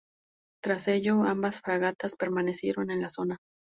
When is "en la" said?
2.89-3.09